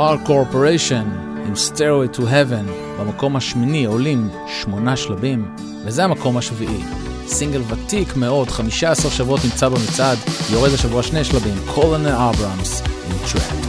Far 0.00 0.16
Corporation 0.26 1.08
עם 1.46 1.52
Stairway 1.52 2.16
to 2.16 2.20
Heaven, 2.20 2.70
במקום 3.00 3.36
השמיני 3.36 3.84
עולים 3.84 4.28
שמונה 4.46 4.96
שלבים, 4.96 5.54
וזה 5.84 6.04
המקום 6.04 6.36
השביעי. 6.36 6.84
סינגל 7.26 7.62
ותיק 7.68 8.16
מאוד, 8.16 8.48
15 8.48 9.10
שבועות 9.10 9.40
נמצא 9.44 9.68
במצעד, 9.68 10.18
יורד 10.52 10.72
השבוע 10.74 11.02
שני 11.02 11.24
שלבים, 11.24 11.54
Colonel 11.74 12.30
Abrahams 12.30 12.82
עם 12.82 13.18
Trapped. 13.18 13.59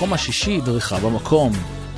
במקום 0.00 0.14
השישי 0.14 0.60
דריכה 0.60 0.98
במקום. 0.98 1.52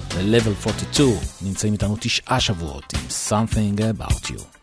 ב-Level 0.08 0.66
42 0.68 1.10
נמצאים 1.42 1.72
איתנו 1.72 1.96
תשעה 2.00 2.40
שבועות 2.40 2.84
עם 2.94 3.00
Something 3.28 3.80
About 3.80 4.26
You. 4.26 4.61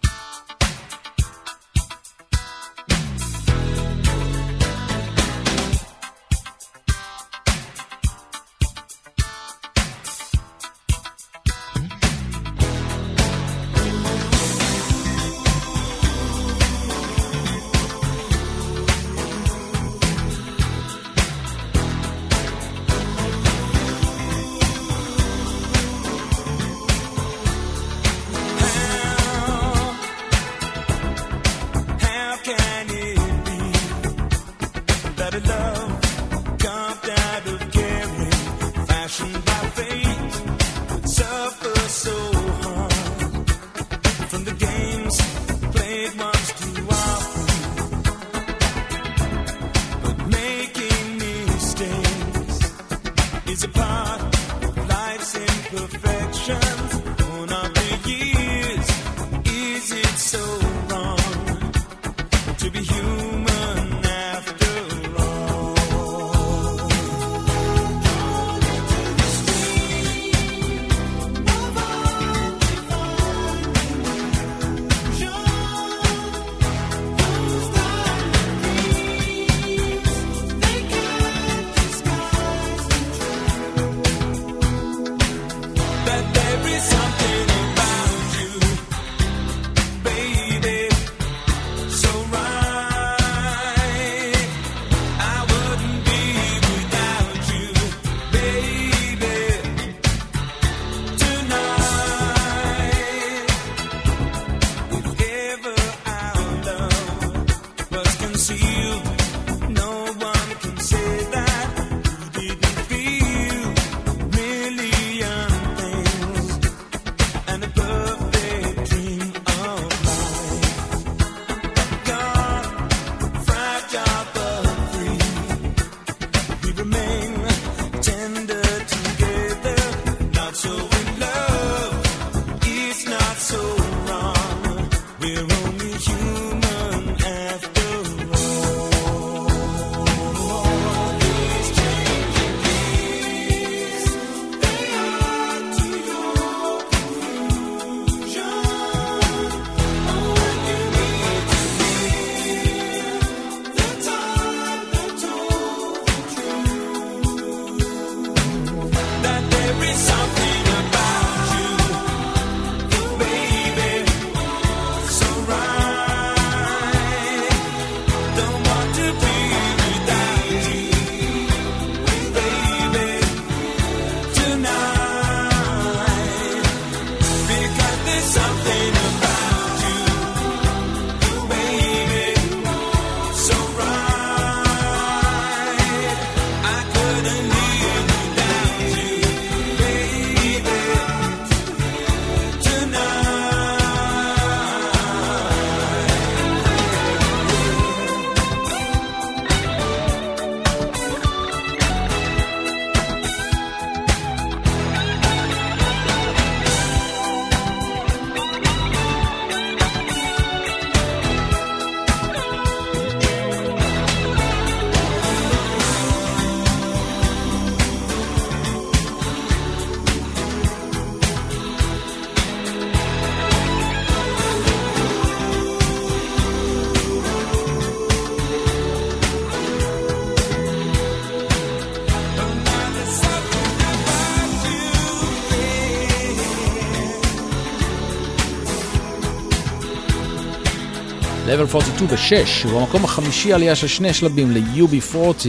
level 241.59 241.67
42 241.67 242.07
ב-6, 242.07 242.67
ובמקום 242.67 243.03
החמישי 243.03 243.53
עלייה 243.53 243.75
של 243.75 243.87
שני 243.87 244.13
שלבים 244.13 244.51
ל-UB40, 244.51 245.47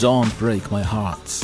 Don't 0.00 0.42
Break 0.42 0.72
My 0.72 0.92
Heart. 0.92 1.41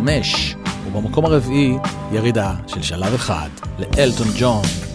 חמש, 0.00 0.56
ובמקום 0.86 1.24
הרביעי 1.24 1.78
ירידה 2.12 2.54
של 2.66 2.82
שלב 2.82 3.14
אחד 3.14 3.48
לאלטון 3.78 4.26
ג'ון. 4.38 4.89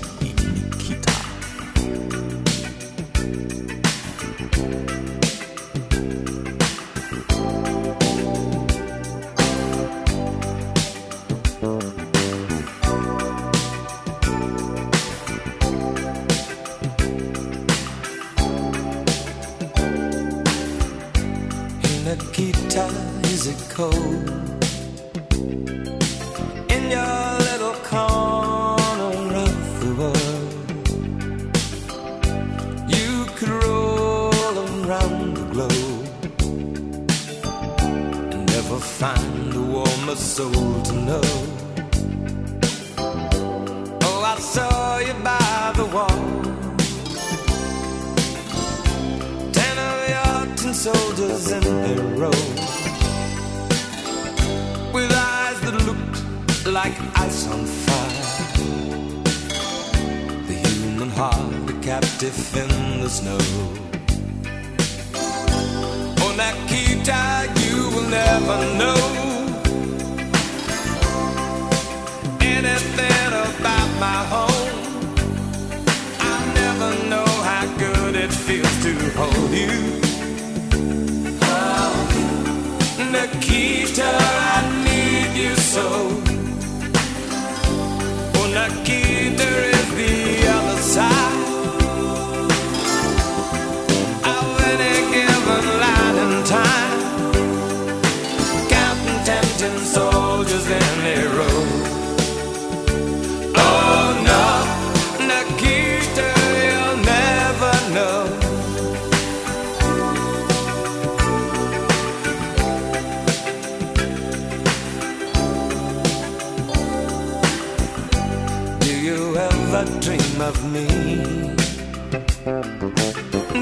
Of 120.45 120.71
me? 120.71 120.85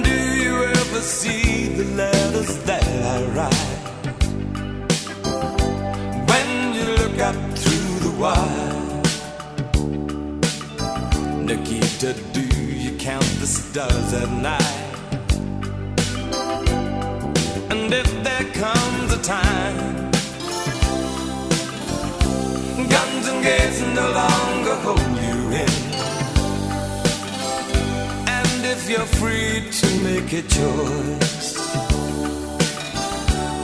Do 0.07 0.17
you 0.43 0.55
ever 0.63 1.01
see 1.01 1.69
the 1.79 1.85
letters 1.95 2.51
that 2.65 2.83
I 3.13 3.17
write? 3.35 3.75
When 6.31 6.49
you 6.77 6.85
look 7.01 7.17
up 7.29 7.37
through 7.61 7.99
the 8.05 8.13
wire, 8.23 8.75
Nikita, 11.47 12.11
do 12.33 12.43
you 12.83 12.97
count 12.97 13.29
the 13.39 13.47
stars 13.47 14.13
at 14.21 14.29
night? 14.51 14.79
And 17.71 17.93
if 17.93 18.09
there 18.27 18.45
comes 18.63 19.13
a 19.13 19.21
time 19.21 20.11
Guns 22.93 23.27
and 23.31 23.43
gates 23.43 23.79
no 23.99 24.05
longer 24.21 24.75
hold 24.85 25.15
you 25.25 25.37
in. 25.63 25.92
If 28.85 28.89
you're 28.89 29.13
free 29.21 29.61
to 29.79 30.03
make 30.03 30.33
a 30.33 30.41
choice, 30.41 31.53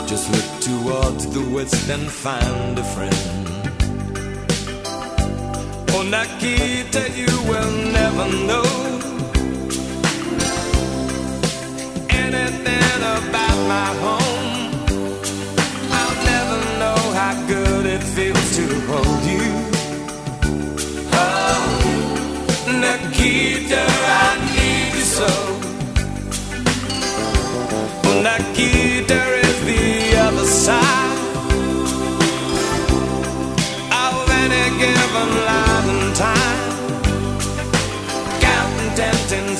just 0.08 0.32
look 0.32 0.50
towards 0.62 1.26
the 1.34 1.42
west 1.54 1.90
and 1.90 2.10
find 2.10 2.80
a 2.80 2.84
friend. 2.96 3.48
Oh, 5.92 6.04
Nikita, 6.04 7.12
you 7.12 7.34
will 7.50 7.72
never 7.92 8.28
know 8.48 8.64
anything 12.10 13.02
about 13.20 13.58
my 13.68 13.90
home. 14.06 14.72
I'll 16.00 16.18
never 16.34 16.60
know 16.80 17.00
how 17.20 17.46
good 17.46 17.86
it 17.88 18.04
feels 18.16 18.56
to 18.56 18.66
hold 18.88 19.24
you. 19.26 19.59
Oh, 28.60 28.66
Nikita 28.66 29.22
the 29.64 30.18
other 30.18 30.46
side 30.46 31.18
of 33.90 34.30
any 34.30 34.66
given 34.78 35.32
and 35.96 36.16
time. 36.16 36.60
Counting 38.42 38.92
tempting 38.96 39.56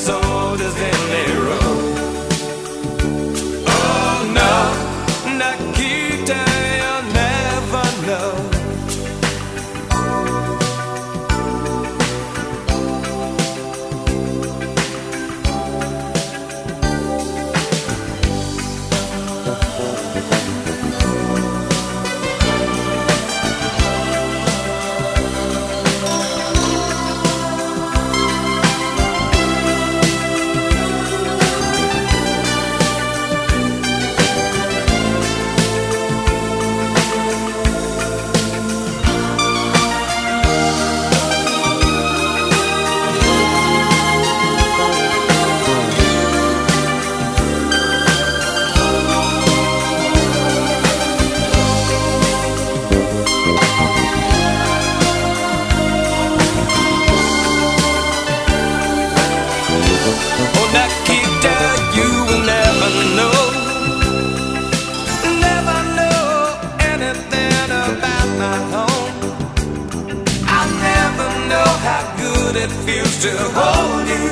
to 73.20 73.36
hold 73.54 74.08
you. 74.08 74.28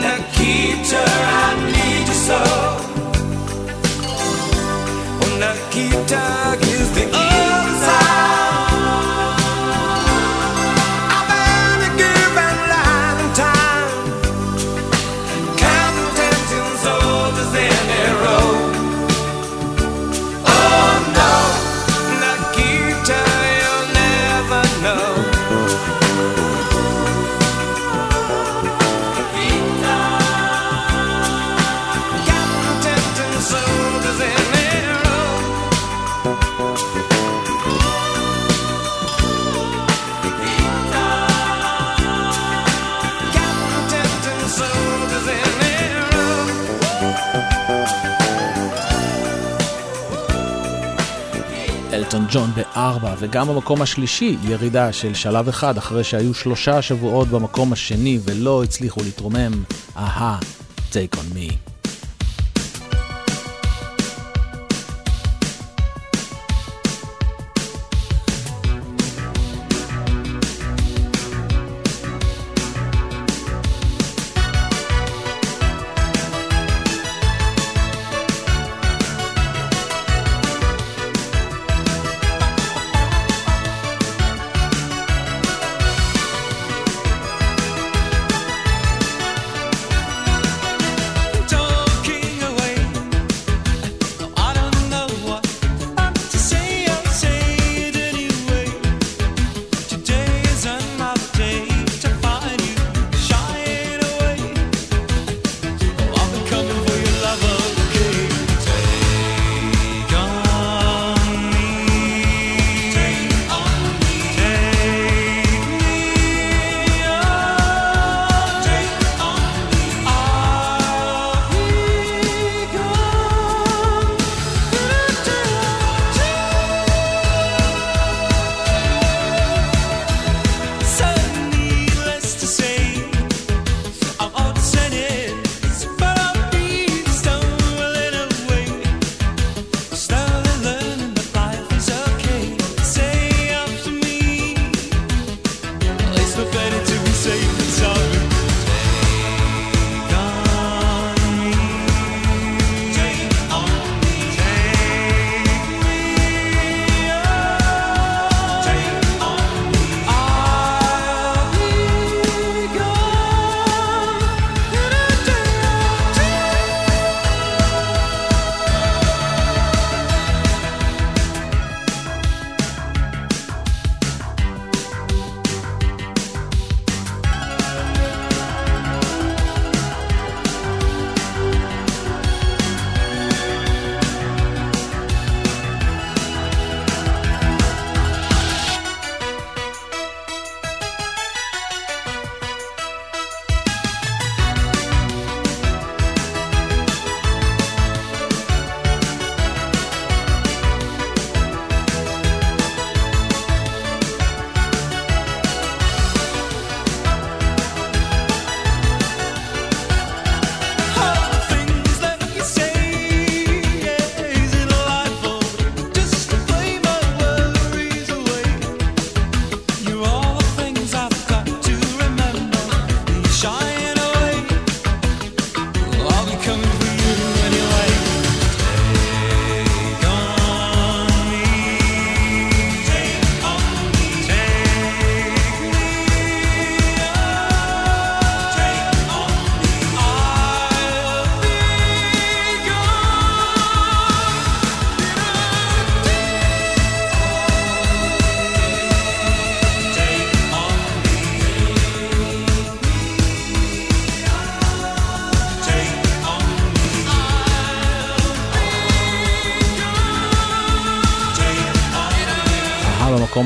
Nikita, 0.00 1.02
I 1.04 1.54
need 1.72 2.06
you 2.06 2.18
so. 2.28 2.40
Oh, 5.22 5.32
Nikita 5.40 6.24
is 6.60 6.88
the 6.94 7.06
ג'ון 52.36 52.50
בארבע, 52.56 53.14
וגם 53.18 53.48
במקום 53.48 53.82
השלישי 53.82 54.36
ירידה 54.42 54.92
של 54.92 55.14
שלב 55.14 55.48
אחד 55.48 55.78
אחרי 55.78 56.04
שהיו 56.04 56.34
שלושה 56.34 56.82
שבועות 56.82 57.28
במקום 57.28 57.72
השני 57.72 58.18
ולא 58.24 58.64
הצליחו 58.64 59.00
להתרומם, 59.02 59.52
אהה, 59.96 60.38
Take 60.92 61.16
on 61.16 61.36
me. 61.36 61.65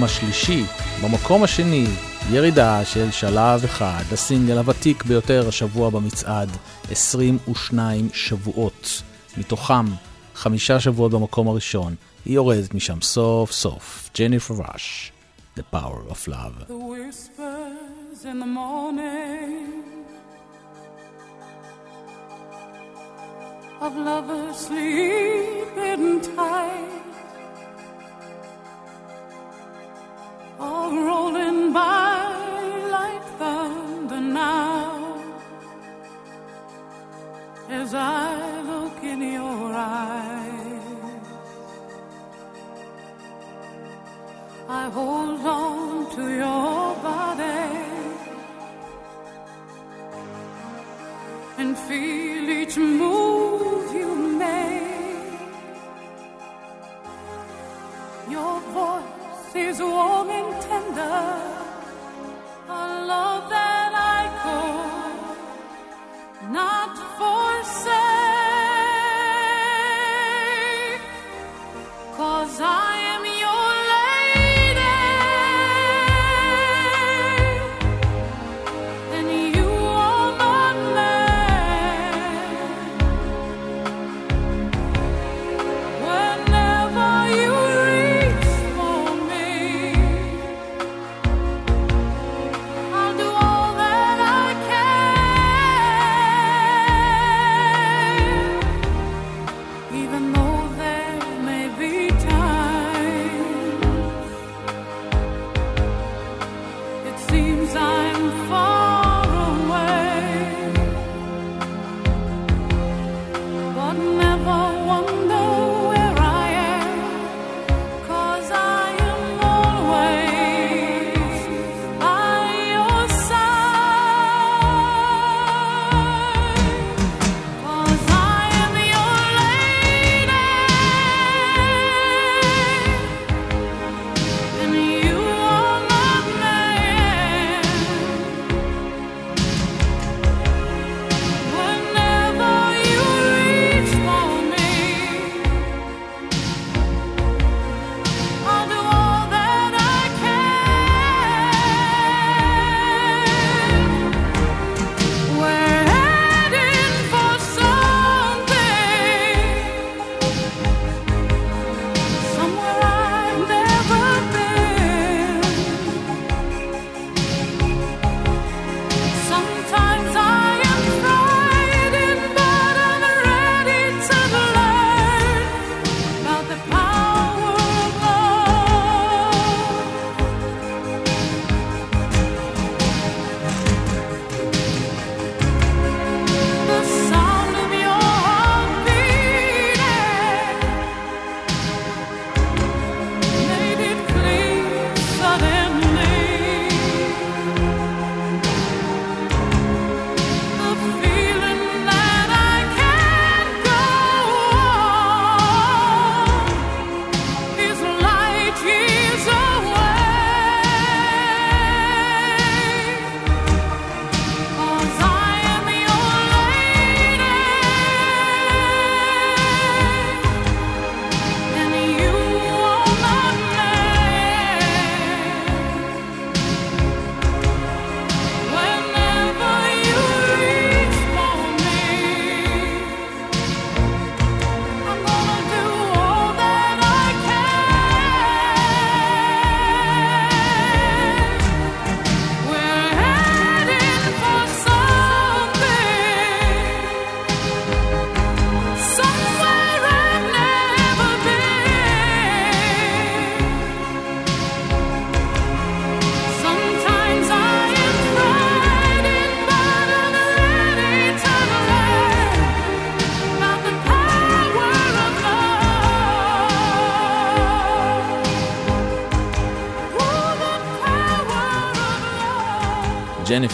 במקום 0.01 0.11
השלישי. 0.17 0.65
במקום 1.05 1.43
השני, 1.43 1.87
ירידה 2.31 2.85
של 2.85 3.11
שלב 3.11 3.65
אחד, 3.65 4.03
הסינגל 4.13 4.59
הוותיק 4.59 5.05
ביותר 5.05 5.49
השבוע 5.49 5.91
במצעד, 5.91 6.49
22 6.91 8.09
שבועות. 8.13 9.03
מתוכם, 9.37 9.85
חמישה 10.35 10.81
שבועות 10.81 11.13
במקום 11.13 11.49
הראשון. 11.49 11.95
היא 12.25 12.35
יורדת 12.35 12.75
משם 12.75 13.01
סוף 13.01 13.53
סוף. 13.53 14.11
ג'ניפר 14.19 14.55
ראש, 14.55 15.13
The 15.59 15.63
Power 15.75 16.13
of 16.13 16.29
Love. 16.29 16.73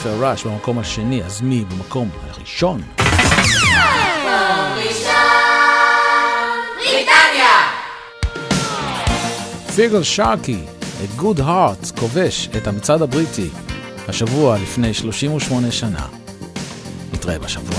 עופר 0.07 0.31
ראש 0.31 0.45
במקום 0.47 0.79
השני, 0.79 1.23
אז 1.23 1.41
מי 1.43 1.65
במקום 1.65 2.09
הראשון? 2.31 2.83
פיגל 9.77 10.03
שרקי, 10.03 10.59
את 11.05 11.15
גוד 11.17 11.41
הארט, 11.41 11.99
כובש 11.99 12.49
את 12.57 12.67
המצעד 12.67 13.03
הבריטי 13.03 13.49
השבוע 14.09 14.59
לפני 14.59 14.95
38 14.95 15.71
שנה. 15.71 16.07
נתראה 17.13 17.39
בשבוע. 17.39 17.76